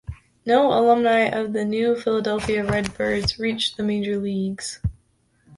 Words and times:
No 0.47 0.73
alumni 0.73 1.25
of 1.27 1.53
the 1.53 1.63
New 1.63 1.95
Philadelphia 1.95 2.65
Red 2.65 2.91
Birds 2.97 3.37
reached 3.37 3.77
the 3.77 3.83
major 3.83 4.17
leagues. 4.17 4.79